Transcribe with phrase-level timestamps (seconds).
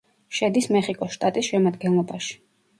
[0.37, 2.37] შედის მეხიკოს შტატის შემადგენლობაში.